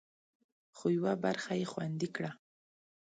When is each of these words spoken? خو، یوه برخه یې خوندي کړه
خو، 0.75 0.85
یوه 0.97 1.13
برخه 1.23 1.51
یې 1.59 1.65
خوندي 1.71 2.09
کړه 2.15 2.31